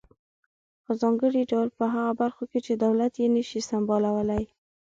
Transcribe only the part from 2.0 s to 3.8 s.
برخو کې چې دولت یې نشي